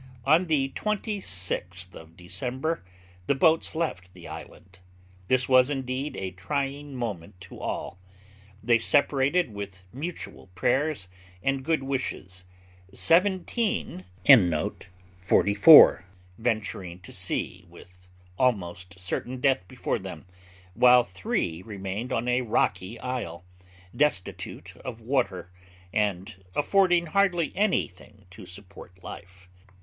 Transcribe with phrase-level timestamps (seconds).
[0.25, 2.83] 'On the 26th of December
[3.27, 4.79] the boats left the island:
[5.27, 7.99] this was, indeed, a trying moment to all:
[8.63, 11.07] they separated with mutual prayers
[11.43, 12.45] and good wishes,
[12.91, 15.59] seventeen venturing
[16.99, 18.09] to sea with
[18.39, 20.25] almost certain death before them,
[20.73, 23.45] while three remained on a rocky isle,
[23.95, 25.51] destitute of water,
[25.93, 29.47] and affording hardly anything to support life.